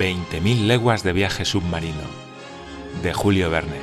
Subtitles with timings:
[0.00, 2.00] 20.000 leguas de viaje submarino,
[3.02, 3.76] de Julio Verne.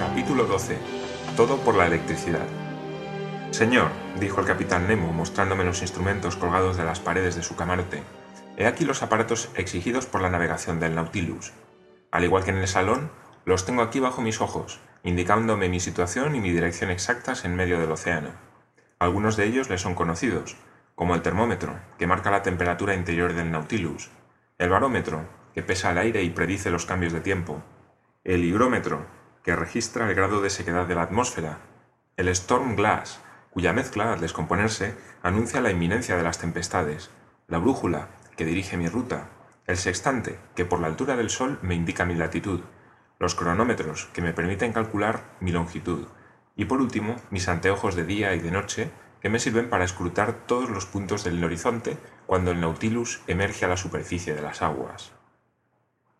[0.00, 0.76] Capítulo 12.
[1.36, 2.44] Todo por la electricidad.
[3.52, 8.02] Señor, dijo el capitán Nemo, mostrándome los instrumentos colgados de las paredes de su camarote,
[8.56, 11.52] he aquí los aparatos exigidos por la navegación del Nautilus.
[12.10, 13.12] Al igual que en el salón,
[13.44, 17.78] los tengo aquí bajo mis ojos, indicándome mi situación y mi dirección exactas en medio
[17.78, 18.30] del océano.
[18.98, 20.56] Algunos de ellos les son conocidos,
[20.98, 24.10] como el termómetro, que marca la temperatura interior del Nautilus,
[24.58, 27.62] el barómetro, que pesa el aire y predice los cambios de tiempo,
[28.24, 29.06] el higrómetro,
[29.44, 31.58] que registra el grado de sequedad de la atmósfera,
[32.16, 37.12] el Storm Glass, cuya mezcla, al descomponerse, anuncia la inminencia de las tempestades,
[37.46, 39.28] la brújula, que dirige mi ruta,
[39.68, 42.62] el sextante, que por la altura del Sol me indica mi latitud,
[43.20, 46.08] los cronómetros, que me permiten calcular mi longitud,
[46.56, 50.46] y por último, mis anteojos de día y de noche, que me sirven para escrutar
[50.46, 55.12] todos los puntos del horizonte cuando el Nautilus emerge a la superficie de las aguas.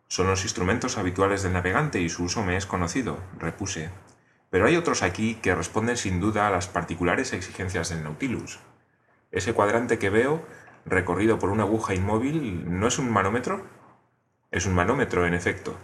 [0.07, 3.91] Son los instrumentos habituales del navegante y su uso me es conocido, repuse.
[4.49, 8.59] Pero hay otros aquí que responden sin duda a las particulares exigencias del Nautilus.
[9.31, 10.43] Ese cuadrante que veo,
[10.85, 13.63] recorrido por una aguja inmóvil, ¿no es un manómetro?
[14.49, 15.77] Es un manómetro, en efecto,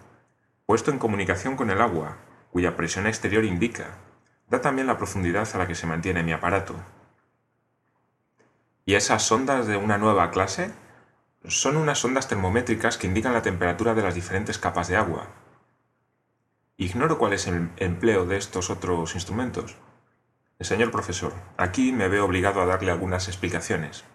[0.65, 2.17] puesto en comunicación con el agua,
[2.49, 3.99] cuya presión exterior indica.
[4.49, 6.75] Da también la profundidad a la que se mantiene mi aparato.
[8.87, 10.71] ¿Y esas sondas de una nueva clase?
[11.43, 15.27] Son unas sondas termométricas que indican la temperatura de las diferentes capas de agua.
[16.77, 19.75] Ignoro cuál es el empleo de estos otros instrumentos.
[20.59, 24.05] Señor profesor, aquí me veo obligado a darle algunas explicaciones.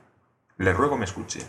[0.56, 1.44] Le ruego me escuche.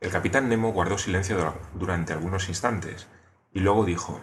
[0.00, 3.06] El capitán Nemo guardó silencio durante algunos instantes
[3.52, 4.22] y luego dijo,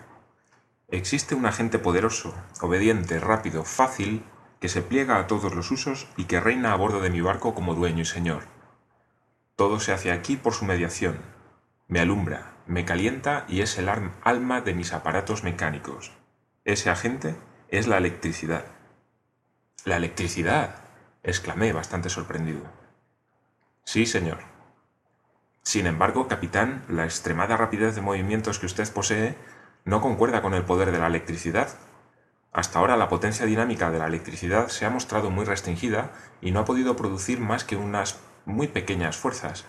[0.88, 4.24] Existe un agente poderoso, obediente, rápido, fácil
[4.64, 7.54] que se pliega a todos los usos y que reina a bordo de mi barco
[7.54, 8.44] como dueño y señor.
[9.58, 11.18] Todo se hace aquí por su mediación.
[11.90, 16.14] Me alumbra, me calienta y es el alma de mis aparatos mecánicos.
[16.64, 17.36] Ese agente
[17.68, 18.64] es la electricidad.
[19.84, 20.78] ¿La electricidad?
[21.24, 22.62] exclamé bastante sorprendido.
[23.84, 24.38] Sí, señor.
[25.62, 29.36] Sin embargo, capitán, la extremada rapidez de movimientos que usted posee
[29.84, 31.68] no concuerda con el poder de la electricidad.
[32.54, 36.60] Hasta ahora la potencia dinámica de la electricidad se ha mostrado muy restringida y no
[36.60, 39.66] ha podido producir más que unas muy pequeñas fuerzas.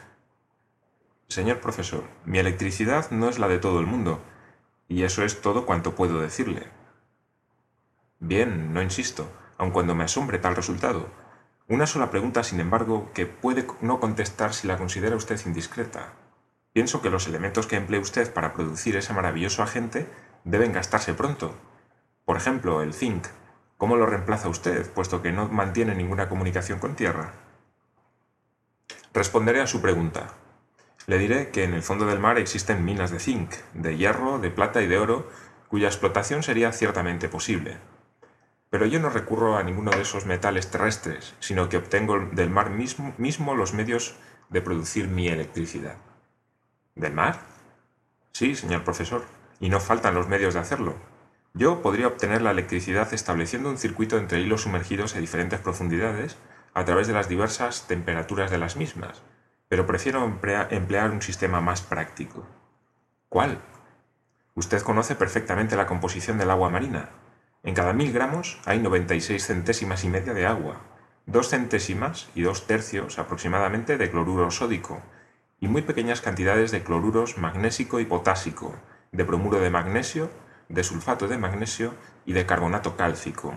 [1.29, 4.21] Señor profesor, mi electricidad no es la de todo el mundo,
[4.87, 6.69] y eso es todo cuanto puedo decirle.
[8.21, 11.09] Bien, no insisto, aun cuando me asombre tal resultado.
[11.67, 16.13] Una sola pregunta, sin embargo, que puede no contestar si la considera usted indiscreta.
[16.75, 20.07] Pienso que los elementos que emplee usted para producir ese maravilloso agente
[20.45, 21.57] deben gastarse pronto,
[22.25, 23.27] por ejemplo, el zinc.
[23.77, 27.33] ¿Cómo lo reemplaza usted, puesto que no mantiene ninguna comunicación con tierra?
[29.13, 30.35] Responderé a su pregunta.
[31.07, 34.51] Le diré que en el fondo del mar existen minas de zinc, de hierro, de
[34.51, 35.29] plata y de oro,
[35.69, 37.77] cuya explotación sería ciertamente posible.
[38.71, 42.71] Pero yo no recurro a ninguno de esos metales terrestres, sino que obtengo del mar
[42.71, 44.17] mismo, los medios
[44.49, 45.97] de producir mi electricidad.
[46.95, 47.41] ¿Del mar?
[48.33, 49.25] Sí, señor profesor,
[49.61, 50.95] y no faltan los medios de hacerlo.
[51.57, 56.37] Yo podría obtener la electricidad estableciendo un circuito entre hilos sumergidos a diferentes profundidades
[56.75, 59.23] a través de las diversas temperaturas de las mismas,
[59.69, 62.45] pero prefiero emplear un sistema más práctico.
[63.29, 63.61] ¿Cuál?
[64.57, 67.11] Usted conoce perfectamente la composición del agua marina.
[67.63, 70.81] En cada mil gramos hay 96 centésimas y media de agua,
[71.27, 75.03] dos centésimas y dos tercios aproximadamente de cloruro sódico,
[75.61, 78.75] y muy pequeñas cantidades de cloruros magnésico y potásico,
[79.13, 80.31] de bromuro de magnesio
[80.69, 81.95] de sulfato de magnesio
[82.27, 83.55] y de carbonato cálcico.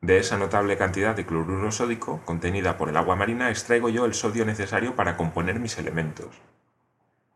[0.00, 4.14] De esa notable cantidad de cloruro sódico contenida por el agua marina extraigo yo el
[4.14, 6.40] sodio necesario para componer mis elementos.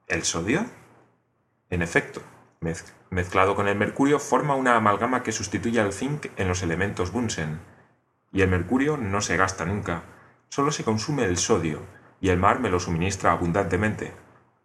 [0.07, 0.67] ¿El sodio?
[1.71, 2.23] En efecto,
[3.11, 7.61] mezclado con el mercurio forma una amalgama que sustituye al zinc en los elementos Bunsen.
[8.33, 10.03] Y el mercurio no se gasta nunca,
[10.49, 11.81] solo se consume el sodio,
[12.21, 14.13] y el mar me lo suministra abundantemente,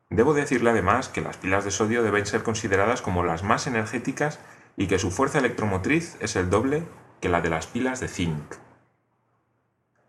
[0.10, 4.40] Debo decirle además que las pilas de sodio deben ser consideradas como las más energéticas
[4.78, 6.84] y que su fuerza electromotriz es el doble
[7.20, 8.56] que la de las pilas de zinc.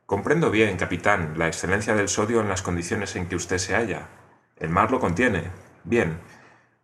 [0.06, 4.08] Comprendo bien, capitán, la excelencia del sodio en las condiciones en que usted se halla.
[4.56, 5.50] El mar lo contiene.
[5.84, 6.20] Bien.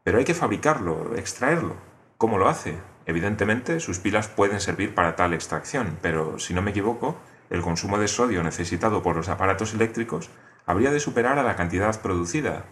[0.02, 1.76] Pero hay que fabricarlo, extraerlo.
[2.18, 2.76] ¿Cómo lo hace?
[3.06, 7.16] Evidentemente, sus pilas pueden servir para tal extracción, pero, si no me equivoco,
[7.48, 10.30] el consumo de sodio necesitado por los aparatos eléctricos
[10.66, 12.64] habría de superar a la cantidad producida,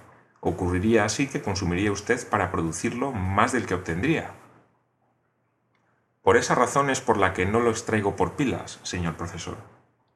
[0.44, 4.33] Ocurriría así que consumiría usted para producirlo más del que obtendría.
[6.21, 9.56] Por esa razón es por la que no lo extraigo por pilas, señor profesor.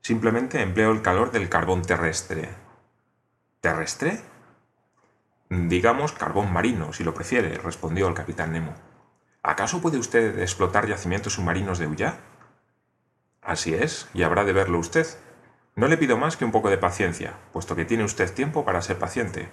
[0.01, 2.49] Simplemente empleo el calor del carbón terrestre.
[3.61, 4.21] ¿Terrestre?
[5.49, 8.75] Digamos carbón marino, si lo prefiere, respondió el capitán Nemo.
[9.45, 12.19] ¿Acaso puede usted explotar yacimientos submarinos de Ulla?
[13.43, 15.07] Así es, y habrá de verlo usted.
[15.77, 18.83] No le pido más que un poco de paciencia, puesto que tiene usted tiempo para
[18.83, 19.49] ser paciente.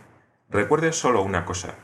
[0.49, 1.75] Recuerde solo una cosa,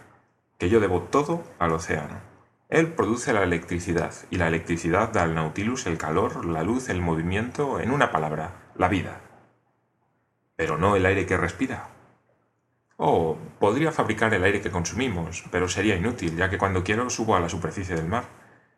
[0.57, 2.21] que yo debo todo al océano.
[2.69, 7.01] Él produce la electricidad, y la electricidad da al Nautilus el calor, la luz, el
[7.01, 9.21] movimiento, en una palabra, la vida.
[10.55, 11.89] Pero no el aire que respira.
[12.97, 17.35] Oh, podría fabricar el aire que consumimos, pero sería inútil, ya que cuando quiero subo
[17.35, 18.25] a la superficie del mar.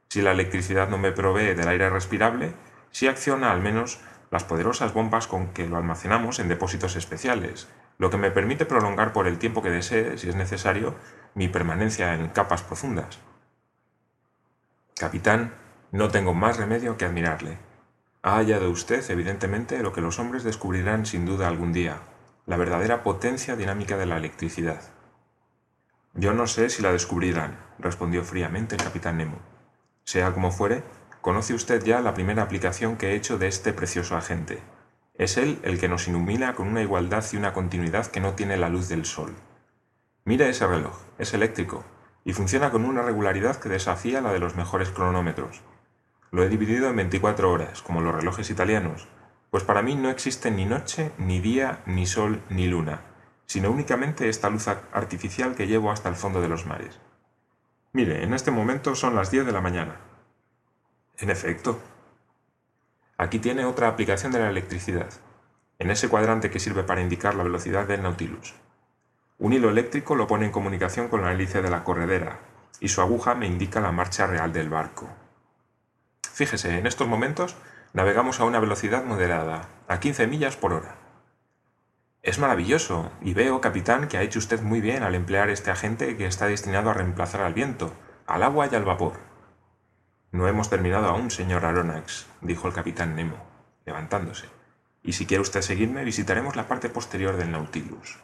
[0.07, 2.53] Si la electricidad no me provee del aire respirable,
[2.91, 3.99] sí acciona al menos
[4.29, 7.67] las poderosas bombas con que lo almacenamos en depósitos especiales,
[8.01, 10.95] lo que me permite prolongar por el tiempo que desee, si es necesario,
[11.35, 13.19] mi permanencia en capas profundas.
[14.97, 15.53] Capitán,
[15.91, 17.59] no tengo más remedio que admirarle.
[18.23, 21.99] Ha hallado usted, evidentemente, lo que los hombres descubrirán sin duda algún día,
[22.47, 24.81] la verdadera potencia dinámica de la electricidad.
[26.15, 29.37] Yo no sé si la descubrirán, respondió fríamente el capitán Nemo.
[30.05, 30.81] Sea como fuere,
[31.21, 34.63] conoce usted ya la primera aplicación que he hecho de este precioso agente.
[35.15, 38.57] Es él el que nos ilumina con una igualdad y una continuidad que no tiene
[38.57, 39.33] la luz del sol.
[40.25, 41.83] Mire ese reloj, es eléctrico,
[42.23, 45.61] y funciona con una regularidad que desafía la de los mejores cronómetros.
[46.31, 49.07] Lo he dividido en 24 horas, como los relojes italianos,
[49.49, 53.01] pues para mí no existe ni noche, ni día, ni sol, ni luna,
[53.45, 56.99] sino únicamente esta luz artificial que llevo hasta el fondo de los mares.
[57.91, 59.97] Mire, en este momento son las 10 de la mañana.
[61.17, 61.81] En efecto.
[63.21, 65.11] Aquí tiene otra aplicación de la electricidad,
[65.77, 68.55] en ese cuadrante que sirve para indicar la velocidad del Nautilus.
[69.37, 72.39] Un hilo eléctrico lo pone en comunicación con la hélice de la corredera,
[72.79, 75.07] y su aguja me indica la marcha real del barco.
[76.33, 77.55] Fíjese, en estos momentos
[77.93, 80.95] navegamos a una velocidad moderada, a 15 millas por hora.
[82.23, 86.17] Es maravilloso, y veo, capitán, que ha hecho usted muy bien al emplear este agente
[86.17, 87.93] que está destinado a reemplazar al viento,
[88.25, 89.30] al agua y al vapor.
[90.31, 93.35] No hemos terminado aún, señor Aronnax, dijo el capitán Nemo,
[93.85, 94.47] levantándose.
[95.03, 98.19] Y si quiere usted seguirme, visitaremos la parte posterior del Nautilus.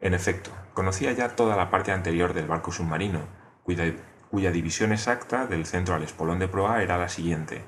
[0.00, 3.22] En efecto, conocía ya toda la parte anterior del barco submarino,
[3.64, 7.64] cuya, división exacta del centro al espolón de proa era la siguiente,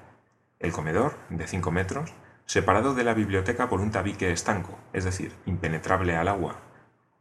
[0.60, 2.14] el comedor, de 5 metros,
[2.44, 6.60] separado de la biblioteca por un tabique estanco, es decir, impenetrable al agua.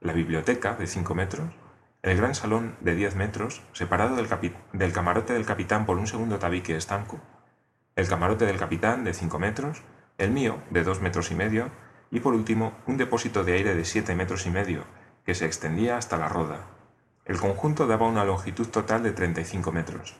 [0.01, 1.64] La biblioteca, de 5 metros.
[2.05, 6.77] El gran salón, de 10 metros, separado del, camarote del capitán por un segundo tabique
[6.77, 7.19] estanco.
[7.95, 9.81] El camarote del capitán, de 5 metros.
[10.19, 11.71] El mío, de 2 metros y medio.
[12.11, 14.83] Y por último, un depósito de aire de 7 metros y medio,
[15.25, 16.67] que se extendía hasta la roda.
[17.25, 20.15] El conjunto daba una longitud total de 35 metros.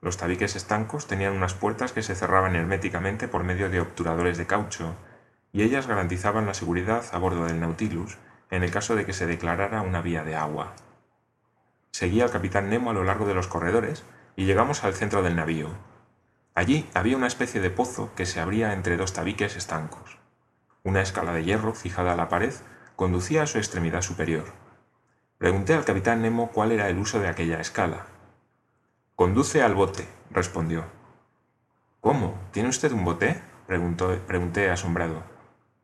[0.00, 4.46] Los tabiques estancos tenían unas puertas que se cerraban herméticamente por medio de obturadores de
[4.46, 4.94] caucho,
[5.52, 8.18] y ellas garantizaban la seguridad a bordo del Nautilus
[8.52, 10.76] en el caso de que se declarara una vía de agua.
[11.94, 14.02] Seguía al capitán Nemo a lo largo de los corredores
[14.34, 15.68] y llegamos al centro del navío.
[16.52, 20.18] Allí había una especie de pozo que se abría entre dos tabiques estancos.
[20.82, 22.52] Una escala de hierro fijada a la pared
[22.96, 24.46] conducía a su extremidad superior.
[25.38, 28.06] Pregunté al capitán Nemo cuál era el uso de aquella escala,
[29.14, 30.86] Conduce al bote, respondió.
[32.00, 32.36] ¿Cómo?
[32.50, 33.40] ¿Tiene usted un bote?
[33.68, 35.22] Pregunté asombrado.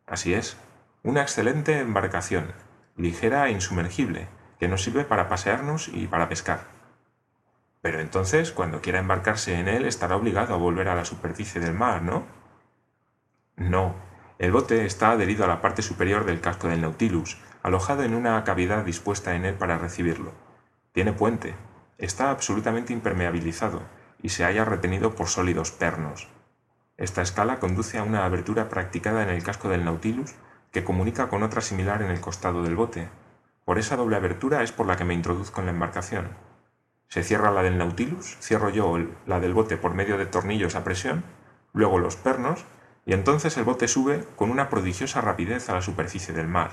[0.09, 0.57] Así es,
[1.05, 2.53] una excelente embarcación,
[2.97, 4.27] ligera e insumergible,
[4.61, 6.69] que nos sirve para pasearnos y para pescar.
[7.81, 11.75] Pero entonces, cuando quiera embarcarse en él, estará obligado a volver a la superficie del
[11.75, 12.25] mar, ¿no?
[13.57, 13.95] No,
[14.39, 18.45] el bote está adherido a la parte superior del casco del Nautilus, alojado en una
[18.45, 20.33] cavidad dispuesta en él para recibirlo.
[20.93, 21.55] Tiene puente,
[21.99, 23.83] está absolutamente impermeabilizado
[24.23, 26.29] y se halla retenido por sólidos pernos.
[26.99, 30.35] Esta escala conduce a una abertura practicada en el casco del Nautilus
[30.71, 33.09] que comunica con otra similar en el costado del bote.
[33.71, 36.31] Por esa doble abertura es por la que me introduzco en la embarcación.
[37.07, 40.83] Se cierra la del Nautilus, cierro yo la del bote por medio de tornillos a
[40.83, 41.23] presión,
[41.73, 42.65] luego los pernos,
[43.07, 46.73] y entonces el bote sube con una prodigiosa rapidez a la superficie del mar.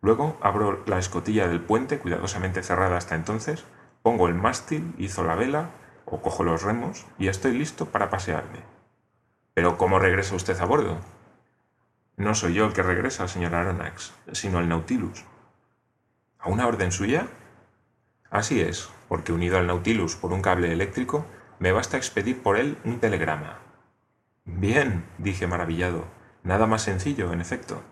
[0.00, 3.64] Luego abro la escotilla del puente, cuidadosamente cerrada hasta entonces,
[4.02, 5.70] Pongo el mástil, hizo la vela
[6.04, 8.64] o cojo los remos y estoy listo para pasearme.
[9.54, 10.98] Pero ¿cómo regresa usted a bordo?
[12.16, 15.24] No soy yo el que regresa, señor Aronnax, sino el Nautilus.
[16.38, 17.26] ¿A una orden suya?
[18.30, 21.26] Así es, porque unido al Nautilus por un cable eléctrico,
[21.58, 23.58] me basta expedir por él un telegrama.
[24.44, 26.04] Bien, dije maravillado,
[26.44, 27.82] nada más sencillo, en efecto.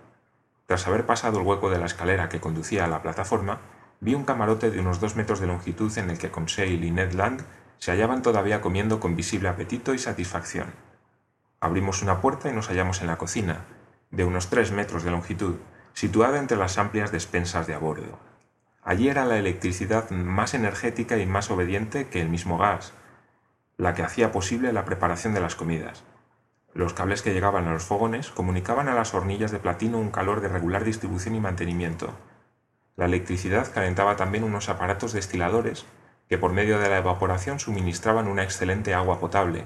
[0.67, 3.61] Tras haber pasado el hueco de la escalera que conducía a la plataforma,
[4.01, 7.13] vi un camarote de unos dos metros de longitud en el que Conseil y Ned
[7.13, 7.43] Land
[7.79, 10.73] se hallaban todavía comiendo con visible apetito y satisfacción.
[11.61, 13.65] Abrimos una puerta y nos hallamos en la cocina,
[14.11, 15.57] de unos tres metros de longitud,
[15.95, 18.19] situada entre las amplias despensas de a bordo.
[18.87, 22.93] Allí era la electricidad más energética y más obediente que el mismo gas,
[23.77, 26.05] la que hacía posible la preparación de las comidas.
[26.73, 30.41] Los cables que llegaban a los fogones comunicaban a las hornillas de platino un calor
[30.41, 32.15] de regular distribución y mantenimiento.
[32.95, 35.85] La electricidad calentaba también unos aparatos destiladores
[36.29, 39.65] que por medio de la evaporación suministraban una excelente agua potable.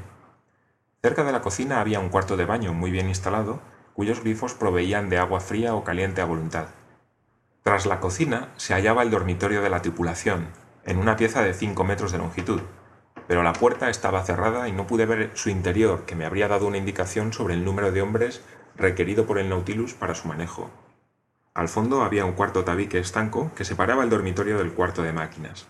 [1.02, 3.60] Cerca de la cocina había un cuarto de baño muy bien instalado,
[3.92, 6.68] cuyos grifos proveían de agua fría o caliente a voluntad.
[7.62, 10.48] Tras la cocina se hallaba el dormitorio de la tripulación,
[10.84, 12.60] en una pieza de 5 metros de longitud
[13.30, 16.66] pero la puerta estaba cerrada y no pude ver su interior, que me habría dado
[16.66, 18.42] una indicación sobre el número de hombres
[18.74, 20.68] requerido por el Nautilus para su manejo.
[21.54, 25.68] Al fondo había un cuarto tabique estanco que separaba el dormitorio del cuarto de máquinas.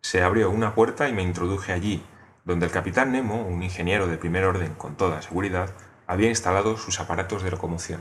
[0.00, 2.04] Se abrió una puerta y me introduje allí,
[2.44, 5.70] donde el capitán Nemo, un ingeniero de primer orden con toda seguridad,
[6.06, 8.00] había instalado sus aparatos de locomoción.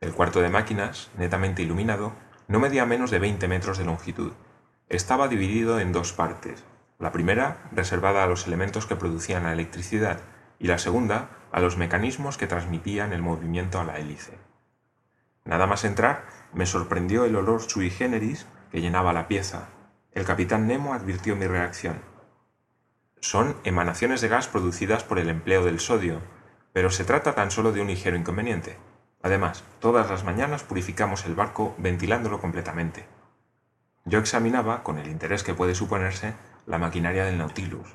[0.00, 2.14] El cuarto de máquinas, netamente iluminado,
[2.48, 4.32] no medía menos de 20 metros de longitud.
[4.88, 6.64] Estaba dividido en dos partes,
[6.98, 10.20] la primera reservada a los elementos que producían la electricidad
[10.58, 14.38] y la segunda a los mecanismos que transmitían el movimiento a la hélice.
[15.44, 19.68] Nada más entrar, me sorprendió el olor sui generis que llenaba la pieza.
[20.12, 22.00] El capitán Nemo advirtió mi reacción.
[23.20, 26.20] Son emanaciones de gas producidas por el empleo del sodio,
[26.72, 28.78] pero se trata tan solo de un ligero inconveniente.
[29.22, 33.06] Además, todas las mañanas purificamos el barco ventilándolo completamente.
[34.04, 36.34] Yo examinaba, con el interés que puede suponerse,
[36.66, 37.94] la maquinaria del Nautilus.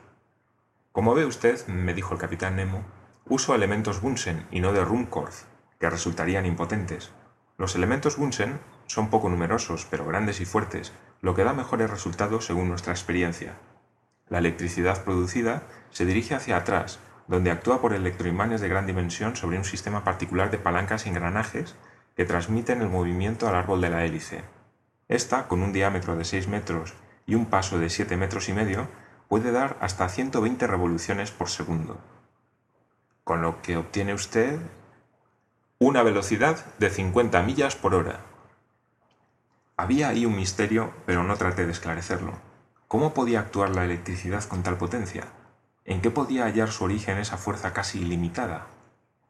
[0.91, 2.83] Como ve usted, me dijo el capitán Nemo,
[3.25, 5.45] uso elementos Bunsen y no de Ruhmkorff,
[5.79, 7.11] que resultarían impotentes.
[7.57, 12.45] Los elementos Bunsen son poco numerosos, pero grandes y fuertes, lo que da mejores resultados
[12.45, 13.55] según nuestra experiencia.
[14.27, 19.57] La electricidad producida se dirige hacia atrás, donde actúa por electroimanes de gran dimensión sobre
[19.57, 21.75] un sistema particular de palancas y engranajes
[22.15, 24.43] que transmiten el movimiento al árbol de la hélice.
[25.07, 26.93] Esta, con un diámetro de 6 metros
[27.25, 28.87] y un paso de 7 metros y medio
[29.27, 31.99] puede dar hasta 120 revoluciones por segundo,
[33.23, 34.59] con lo que obtiene usted
[35.79, 38.21] una velocidad de 50 millas por hora.
[39.75, 42.33] Había ahí un misterio, pero no traté de esclarecerlo.
[42.87, 45.25] ¿Cómo podía actuar la electricidad con tal potencia?
[45.85, 48.67] ¿En qué podía hallar su origen esa fuerza casi ilimitada?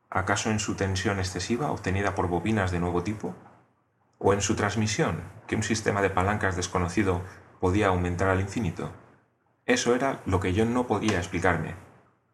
[0.09, 3.35] ¿Acaso en su tensión excesiva obtenida por bobinas de nuevo tipo?
[4.19, 7.21] ¿O en su transmisión, que un sistema de palancas desconocido
[7.63, 8.91] podía aumentar al infinito.
[9.65, 11.75] Eso era lo que yo no podía explicarme.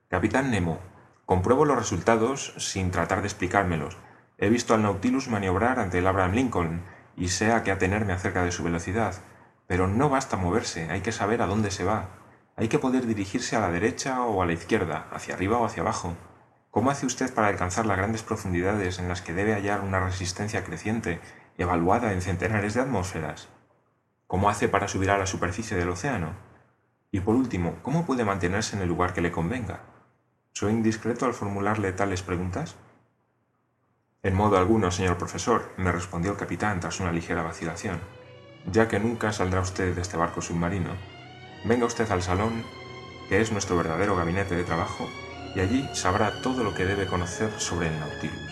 [0.08, 0.80] Capitán Nemo,
[1.28, 3.96] compruebo los resultados sin tratar de explicármelos.
[4.40, 6.82] He visto al Nautilus maniobrar ante el Abraham Lincoln
[7.16, 9.22] y sé a qué atenerme acerca de su velocidad.
[9.68, 12.10] Pero no basta moverse, hay que saber a dónde se va.
[12.60, 15.82] Hay que poder dirigirse a la derecha o a la izquierda, hacia arriba o hacia
[15.82, 16.18] abajo.
[16.72, 20.66] ¿Cómo hace usted para alcanzar las grandes profundidades en las que debe hallar una resistencia
[20.66, 21.22] creciente,
[21.58, 23.48] evaluada en centenares de atmósferas?
[24.28, 26.34] ¿Cómo hace para subir a la superficie del océano?
[27.12, 29.84] Y por último, ¿cómo puede mantenerse en el lugar que le convenga?
[30.52, 32.76] ¿Soy indiscreto al formularle tales preguntas?
[34.22, 38.02] En modo alguno, señor profesor, me respondió el capitán tras una ligera vacilación.
[38.70, 41.19] Ya que nunca saldrá usted de este barco submarino,
[41.64, 42.64] venga usted al salón,
[43.28, 45.10] que es nuestro verdadero gabinete de trabajo,
[45.56, 48.49] y allí sabrá todo lo que debe conocer sobre el Nautilus.